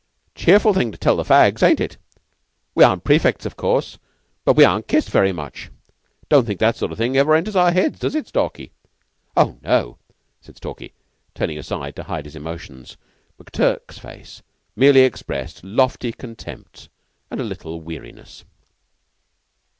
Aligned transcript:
Cheerful 0.33 0.73
thing 0.73 0.91
to 0.91 0.97
tell 0.97 1.15
the 1.15 1.23
fags, 1.23 1.61
ain't 1.61 1.79
it? 1.79 1.97
We 2.73 2.83
aren't 2.83 3.03
prefects, 3.03 3.45
of 3.45 3.55
course, 3.55 3.99
but 4.43 4.55
we 4.57 4.63
aren't 4.65 4.87
kissed 4.87 5.11
very 5.11 5.31
much. 5.31 5.69
Don't 6.27 6.43
think 6.47 6.59
that 6.59 6.75
sort 6.75 6.91
of 6.91 6.97
thing 6.97 7.15
ever 7.15 7.35
enters 7.35 7.55
our 7.55 7.71
heads; 7.71 7.99
does 7.99 8.15
it, 8.15 8.27
Stalky?" 8.27 8.71
"Oh, 9.37 9.59
no!" 9.61 9.99
said 10.41 10.57
Stalky, 10.57 10.93
turning 11.35 11.59
aside 11.59 11.95
to 11.97 12.03
hide 12.05 12.25
his 12.25 12.35
emotions. 12.35 12.97
McTurk's 13.39 13.99
face 13.99 14.41
merely 14.75 15.01
expressed 15.01 15.63
lofty 15.63 16.11
contempt 16.11 16.89
and 17.29 17.39
a 17.39 17.43
little 17.43 17.79
weariness. 17.79 18.43